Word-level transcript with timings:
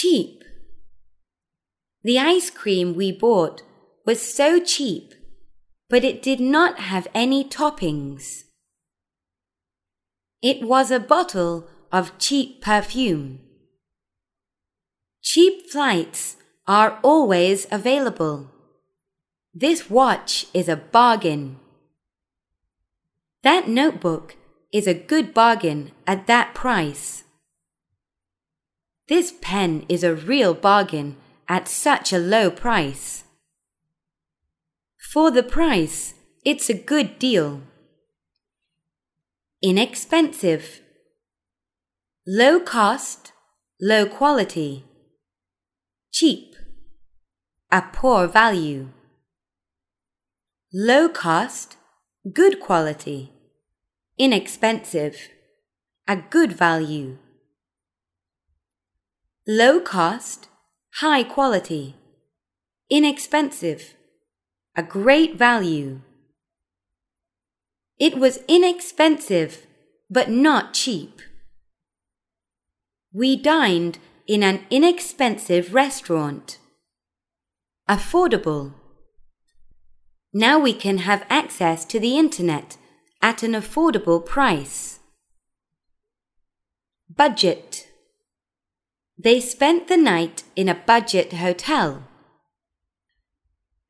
Cheap. 0.00 0.44
The 2.04 2.20
ice 2.20 2.50
cream 2.50 2.94
we 2.94 3.10
bought 3.10 3.62
was 4.06 4.22
so 4.22 4.60
cheap, 4.60 5.12
but 5.90 6.04
it 6.04 6.22
did 6.22 6.38
not 6.38 6.78
have 6.78 7.08
any 7.16 7.42
toppings. 7.42 8.44
It 10.40 10.62
was 10.62 10.92
a 10.92 11.00
bottle 11.00 11.66
of 11.90 12.16
cheap 12.16 12.62
perfume. 12.62 13.40
Cheap 15.20 15.68
flights 15.68 16.36
are 16.68 17.00
always 17.02 17.66
available. 17.68 18.52
This 19.52 19.90
watch 19.90 20.46
is 20.54 20.68
a 20.68 20.76
bargain. 20.76 21.58
That 23.42 23.66
notebook 23.66 24.36
is 24.72 24.86
a 24.86 24.94
good 24.94 25.34
bargain 25.34 25.90
at 26.06 26.28
that 26.28 26.54
price. 26.54 27.24
This 29.08 29.32
pen 29.40 29.86
is 29.88 30.04
a 30.04 30.14
real 30.14 30.52
bargain 30.52 31.16
at 31.48 31.66
such 31.66 32.12
a 32.12 32.18
low 32.18 32.50
price. 32.50 33.24
For 35.12 35.30
the 35.30 35.42
price, 35.42 36.12
it's 36.44 36.68
a 36.68 36.74
good 36.74 37.18
deal. 37.18 37.62
Inexpensive. 39.62 40.82
Low 42.26 42.60
cost, 42.60 43.32
low 43.80 44.04
quality. 44.04 44.84
Cheap. 46.12 46.54
A 47.72 47.80
poor 47.80 48.26
value. 48.26 48.88
Low 50.72 51.08
cost, 51.08 51.78
good 52.30 52.60
quality. 52.60 53.32
Inexpensive. 54.18 55.30
A 56.06 56.16
good 56.16 56.52
value. 56.52 57.16
Low 59.50 59.80
cost, 59.80 60.46
high 60.96 61.22
quality. 61.22 61.96
Inexpensive. 62.90 63.94
A 64.76 64.82
great 64.82 65.36
value. 65.36 66.02
It 67.98 68.18
was 68.18 68.40
inexpensive, 68.46 69.66
but 70.10 70.28
not 70.28 70.74
cheap. 70.74 71.22
We 73.10 73.36
dined 73.36 73.96
in 74.26 74.42
an 74.42 74.66
inexpensive 74.68 75.72
restaurant. 75.72 76.58
Affordable. 77.88 78.74
Now 80.30 80.58
we 80.58 80.74
can 80.74 80.98
have 80.98 81.24
access 81.30 81.86
to 81.86 81.98
the 81.98 82.18
internet 82.18 82.76
at 83.22 83.42
an 83.42 83.52
affordable 83.52 84.22
price. 84.22 84.98
Budget. 87.08 87.67
They 89.20 89.40
spent 89.40 89.88
the 89.88 89.96
night 89.96 90.44
in 90.54 90.68
a 90.68 90.76
budget 90.76 91.32
hotel. 91.32 92.04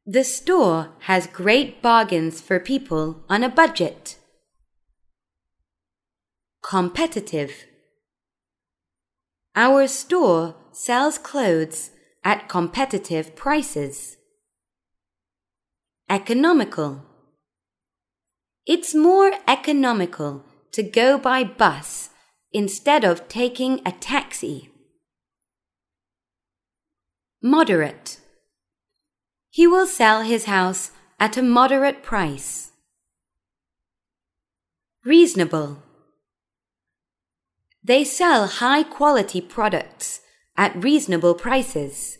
The 0.06 0.24
store 0.24 0.92
has 1.00 1.26
great 1.26 1.82
bargains 1.82 2.40
for 2.40 2.58
people 2.58 3.24
on 3.28 3.42
a 3.42 3.50
budget. 3.50 4.16
Competitive. 6.62 7.66
Our 9.54 9.86
store 9.86 10.54
sells 10.72 11.18
clothes 11.18 11.90
at 12.24 12.48
competitive 12.48 13.36
prices. 13.36 14.16
Economical. 16.08 17.02
It's 18.66 18.94
more 18.94 19.32
economical 19.46 20.46
to 20.72 20.82
go 20.82 21.18
by 21.18 21.44
bus 21.44 22.08
instead 22.50 23.04
of 23.04 23.28
taking 23.28 23.82
a 23.84 23.92
taxi. 23.92 24.70
Moderate. 27.42 28.19
He 29.48 29.64
will 29.69 29.86
sell 29.86 30.22
his 30.22 30.47
house 30.47 30.91
at 31.20 31.36
a 31.36 31.42
moderate 31.42 32.03
price. 32.03 32.72
Reasonable. 35.05 35.80
They 37.85 38.02
sell 38.02 38.48
high 38.48 38.83
quality 38.83 39.40
products 39.40 40.20
at 40.57 40.83
reasonable 40.83 41.35
prices. 41.35 42.17